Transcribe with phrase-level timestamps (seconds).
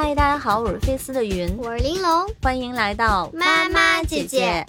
[0.00, 4.64] 嗨，大家好，我是菲斯的云，我是玲珑，欢迎来到妈妈姐姐。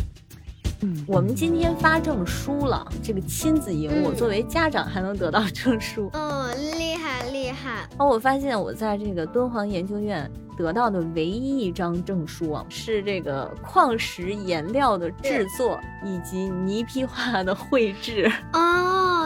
[0.82, 7.88] 嗯，我们今天发证书了，这个亲子营，我作为家长还能得到证书，哦，厉害厉害。
[8.00, 10.27] 哦，我发现我在这个敦煌研究院。
[10.57, 18.30] 得到的唯一一张证书啊，是这个矿石颜料的制作以及泥坯画的绘制。
[18.52, 18.59] 哦，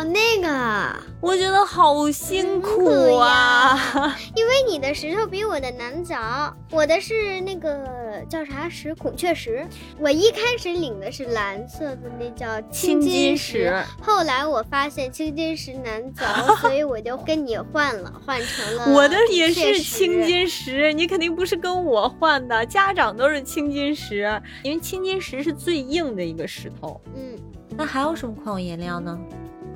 [0.04, 8.96] 那个，我觉得好辛苦啊， 因为你的石头比我的难凿，我的是那个叫啥石？
[8.96, 9.68] 孔雀石。
[10.00, 13.84] 我一开始领的是蓝色的，那叫青金石。
[14.02, 21.34] 后来我发现青金石难凿， 所以我就跟你换了，换成了 我的也是青金石，你肯定。
[21.34, 27.02] 不是跟我换的，家长都是青金石，因为青金石是最硬的一个石头。
[27.16, 27.35] 嗯，
[27.76, 29.20] 那还有什么矿物颜料呢？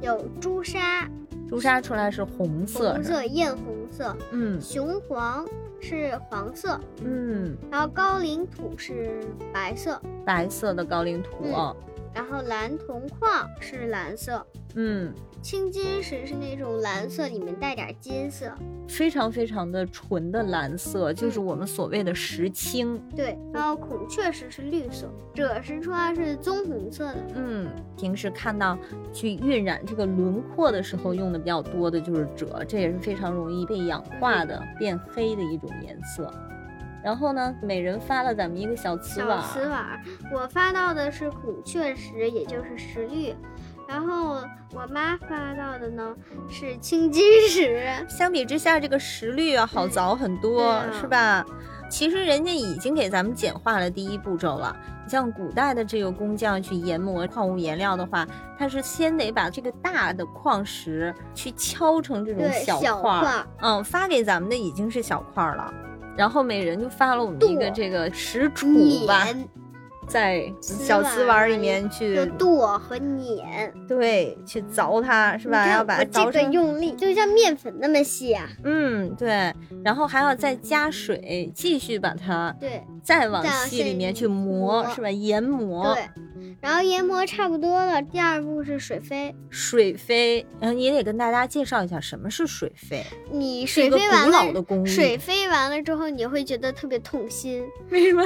[0.01, 1.09] 有朱砂，
[1.49, 4.15] 朱砂出来是红色，红色艳红色。
[4.31, 5.45] 嗯，雄黄
[5.79, 6.79] 是黄色。
[7.03, 9.21] 嗯，然后高岭土是
[9.53, 11.29] 白色，白色的高岭土。
[12.13, 14.45] 然后蓝铜矿是蓝色。
[14.75, 15.13] 嗯。
[15.39, 18.51] 青金石是那种蓝色，里面带点金色，
[18.89, 22.99] 非常非常的纯的蓝色，就是我们所谓的石青。
[23.15, 27.17] 对，然后孔雀石是绿色，赭石川是棕红色的。
[27.35, 28.77] 嗯，平时看到
[29.13, 36.33] 去晕染这个轮廓的时候用的比较多的就是赭，这也是非常容易被氧化的变黑的一种颜色。
[37.07, 39.41] 然后呢，每人发了咱们一个小瓷碗。
[39.41, 39.97] 小瓷碗，
[40.29, 43.33] 我发到的是孔雀石，也就是石绿。
[43.87, 46.13] 然后我妈发到的呢
[46.49, 51.45] 是青金石，相比之下，这个石绿啊好凿很多，是吧？
[51.89, 54.75] 其实人家已经给咱们简化了第一步骤了。
[55.05, 58.27] 你像古代的这个工匠去研磨矿物颜料的话，
[58.59, 65.73] 他是先得把这个大的矿石去敲成这种小块儿，嗯，发给咱们的已经是小块儿了。
[66.17, 69.27] 然后每人就发了我们一个这个石杵吧。
[70.07, 75.67] 在小瓷碗里面去剁和碾，对，去凿它是吧？
[75.67, 78.47] 要把它凿成用力，就像面粉那么细啊。
[78.63, 79.53] 嗯，对。
[79.83, 85.11] 然后还要再加水，继续把它对，再往细里面去磨，是吧？
[85.11, 85.93] 研磨。
[85.93, 86.03] 对。
[86.59, 89.33] 然后研磨差不多了，第二步是水飞。
[89.49, 93.05] 水飞，然后你得跟大家介绍一下什么是水飞。
[93.31, 97.63] 你水飞完了，水飞完了之后，你会觉得特别痛心。
[97.89, 98.23] 为什么？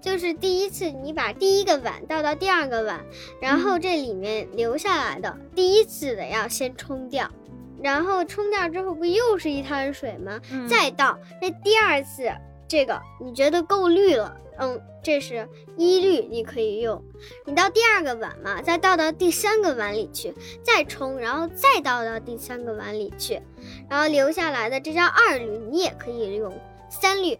[0.00, 3.04] 就是第一次你把第一个碗倒到第二个碗，
[3.40, 7.30] 然后这里面留下来的第一次的要先冲掉，
[7.82, 10.40] 然后冲掉之后不又是一滩水吗？
[10.66, 12.32] 再倒，那第二次
[12.70, 17.02] 这个你觉得够绿了，嗯，这是一绿，你可以用。
[17.44, 20.32] 你到第二个碗嘛，再倒到第三个碗里去，
[20.62, 23.42] 再冲，然后再倒到第三个碗里去，
[23.88, 26.56] 然后留下来的这叫二绿，你也可以用
[26.88, 27.36] 三绿。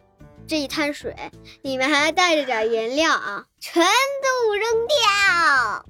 [0.48, 1.14] 这一滩水
[1.62, 5.86] 里面还带着点颜料啊，全都扔掉。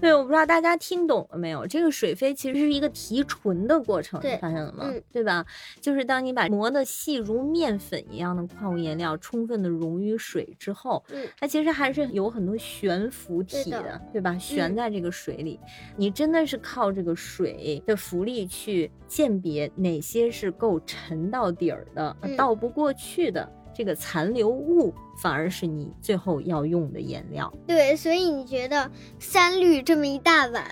[0.00, 1.66] 对，我不知道大家听懂了没有？
[1.66, 4.92] 这个水飞其实是一个提纯的过程，你发现了吗？
[5.12, 5.44] 对吧？
[5.80, 14.36] 就是当你把磨得细如面粉一样的矿物颜料充分的溶于水之后，嗯，它其实还是有很多悬浮体的，对吧？
[14.38, 15.58] 悬在这个水里，
[15.96, 23.50] 你真的是靠这个水的浮力去鉴别哪些是够沉到底儿的，倒不过去的。
[23.76, 30.64] 这个残留物反而是你最后要用的颜料，对，所以你觉得三绿这么一大碗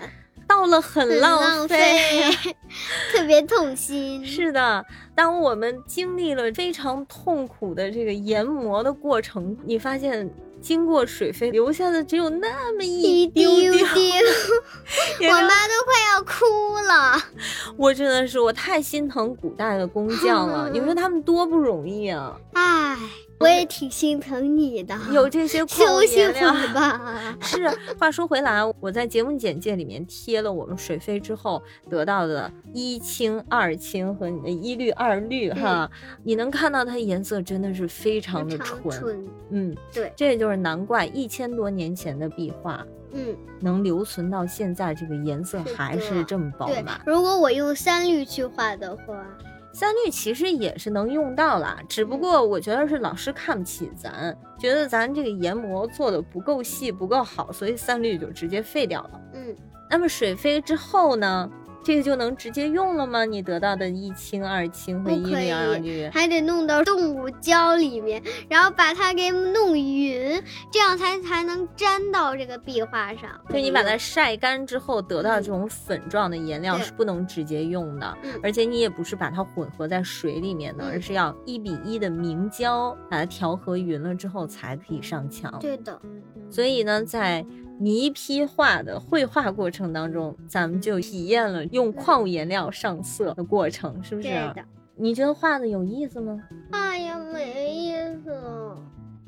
[0.47, 2.31] 倒了很浪费，
[3.11, 4.25] 特别痛心。
[4.25, 10.29] 是的，当我们经历了非常痛苦的这个研磨的过程，你发现。
[10.61, 13.69] 经过水飞留下的只有那么一丢丢
[15.29, 17.21] 我妈都快要哭了。
[17.77, 20.67] 我真的是，我太心疼古代的工匠了。
[20.73, 22.35] 你说他们多不容易啊！
[22.55, 22.97] 唉。
[23.37, 27.35] 我也挺心疼你的，有这些矿物颜料吧？
[27.41, 27.69] 是。
[27.99, 35.91] 话说回来，我在节目简介里面贴了我们水飞之后得到的一青、二青和你的一绿、二绿哈，
[36.23, 39.27] 你能看到它颜色真的是非常的纯。
[39.49, 47.01] 嗯，对，这也就是难怪一千多年前的壁画，嗯，能留存到现在，这个颜色还是这么饱满。
[47.05, 49.27] 如果我用三绿去画的话。
[49.75, 59.21] 三律其实也是能用到啦，只不过我觉得是老师看不起咱，觉得咱这个研磨做的不够细不够好，所以三律就直接废掉了。
[59.33, 59.53] 嗯，
[59.89, 61.51] 那么水飞之后呢，
[61.85, 63.23] 这个就能直接用了吗？
[63.23, 70.41] 你得到的一清、二清和一不可以氯二绿，还得弄到动物胶里面，然后把它给弄匀，
[70.71, 73.29] 这样才才能粘到这个壁画上。
[73.49, 85.55] 就你把它晒干之后得到这种粉状的颜料是不能直接用的，嗯而且你也不是把它混合在水里面的，嗯而是要一比一的明胶把它调和匀了之后才可以上墙。
[85.59, 86.01] 对的，
[86.55, 87.45] 所以呢，在
[87.81, 94.29] 泥坯画的绘画过程当中，咱们就体验了用矿物颜料上色的过程，是不是？
[94.29, 94.63] 对的。
[94.95, 96.41] 你觉得画的有意思吗？
[96.71, 97.91] 哎呀，没意
[98.23, 98.77] 思，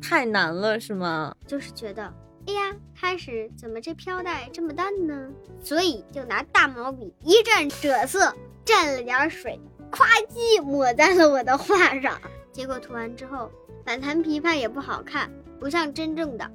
[0.01, 1.35] 太难了，是吗？
[1.45, 2.01] 就是觉得，
[2.45, 5.29] 哎呀，开始怎么这飘带这么淡呢？
[5.61, 8.33] 所以就拿大毛笔一蘸赭色，
[8.65, 9.59] 蘸了点水，
[9.91, 12.17] 夸叽抹在了我的画上。
[12.53, 13.51] 结果涂完之后，
[13.83, 15.29] 反弹琵琶也不好看，
[15.59, 16.49] 不像真正的。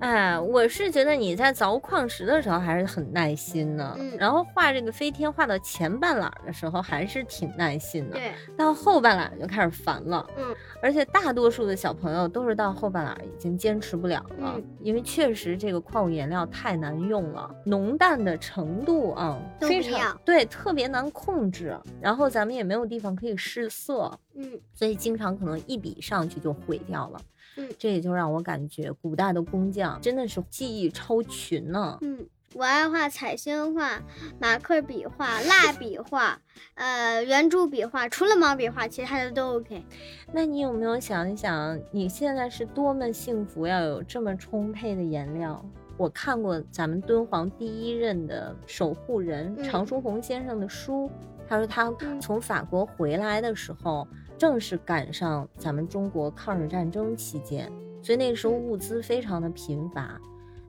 [0.00, 4.16] 哎，我是觉得你在凿矿石的时候还是很耐心的，嗯。
[4.18, 10.26] 然后画这个飞天画到前半拉的时候还是挺耐心的，对，到后半拉就开始烦了。
[10.36, 14.64] 嗯，而且大多数的小朋友都是到后半拉已经坚持不了了，嗯。
[14.80, 21.74] 因为确实这个矿物颜料太难用了，浓淡的程度啊、非常对，特别难控制。
[22.00, 27.20] 然后咱们也没有地方可以试色，嗯所以经常可能一笔上去就毁掉了。
[27.56, 31.96] 嗯这也就让我感觉古代的工匠真的是技艺超群呢。
[32.00, 34.02] 嗯，我爱画彩星画、
[34.40, 36.40] 马克笔画、蜡笔画，
[36.74, 39.84] 呃，圆珠笔画，除了毛笔画，其他的都 OK。
[40.32, 45.64] 那你有没有想一想，你现在是多么幸福，要有这么充沛的颜料？
[45.96, 51.08] 我看过咱们敦煌第一任的守护人嗯常书鸿先生的书，
[51.48, 54.04] 他说他嗯从法国回来的时候，
[54.44, 60.20] 正是赶上咱们中国抗日战争期间，所以那个时候物资非常的贫乏。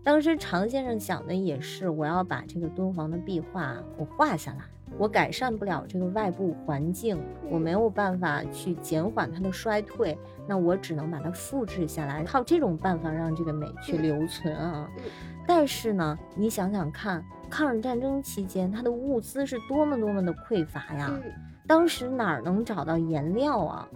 [0.02, 4.60] 当时常先生想的也是，我要把这个敦煌的壁画我画下来，
[4.98, 10.18] 我改善不了这个外部环境，我没有办法去减缓它的衰退，
[10.48, 14.90] 那我只能把它复制下来，靠这种办法让这个美去嗯留存啊。
[14.96, 15.04] 嗯
[15.46, 21.22] 但是呢，你想想看，抗日战争期间它的物资是多么多么的匮乏呀，嗯
[21.68, 23.88] 当时哪儿能找到颜料啊？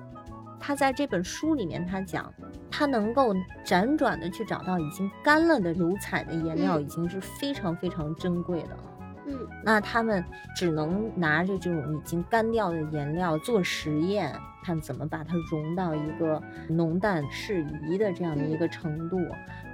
[0.60, 2.32] 他在这本书里面，他讲，
[2.70, 3.34] 他能够
[3.66, 8.84] 辗转的去找到已经干了的油彩的颜料，嗯已经是非常非常珍贵的了。
[9.28, 10.24] 嗯那他们
[10.56, 19.18] 只能拿着这种已经干掉的颜料做实验，看怎么把它融到一个浓淡适宜的这样的一个程度，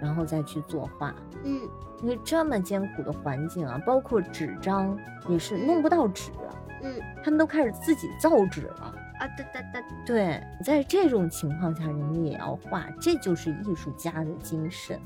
[0.01, 1.15] 然后再去作画。
[1.43, 1.61] 嗯
[2.03, 4.95] 因为这么艰苦的环境啊，包括纸张
[5.29, 6.29] 也是弄不到纸，
[6.83, 6.93] 嗯
[7.23, 8.93] 他们都开始自己造纸了。
[9.17, 14.99] 啊对对对，对，在这种情况下，人家也要画，这就是艺术家的精神。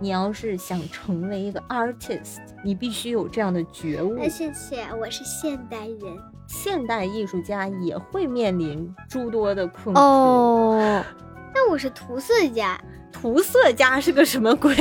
[0.00, 4.26] 你要是想成为一个 artist，你必须有这样的觉悟那。
[4.26, 6.00] 谢谢，我是现代人。
[6.48, 10.00] 现代艺术家也会面临诸多的困苦。
[10.00, 11.04] 哦，
[11.54, 12.80] 那我是涂色家。
[13.12, 14.74] 涂色家是个什么鬼？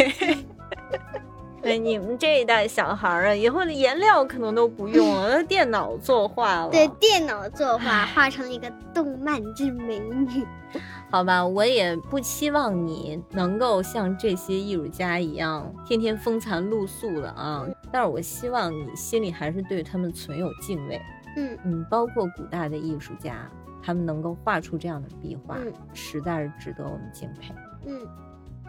[1.61, 6.69] 对，你们这一代小孩儿啊，以后的颜料可能都不用了，电脑作画了。
[6.69, 10.45] 对，电脑作画画成一个动漫之美女。
[11.11, 21.01] 好吧，我也不期望你能够像这些艺术家一样天天风餐露宿的啊，但是我希望你心里还是对他们存有敬畏。
[21.37, 23.49] 嗯嗯，包括古代的艺术家，
[23.83, 27.53] 他们能够画出这样的壁画，嗯实在是值得我们敬佩。
[27.85, 27.99] 嗯，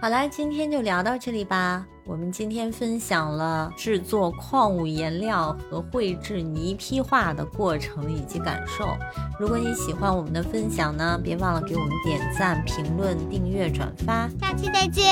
[0.03, 1.87] 好啦，今天就聊到这里吧。
[2.05, 8.97] 我们今天分享了制作矿物颜料和绘制泥坯画的过程以及感受。
[9.39, 14.29] 如果你喜欢我们的分享呢，别忘了给我们点赞、评论、订阅、转发。
[14.41, 15.07] 下期再见。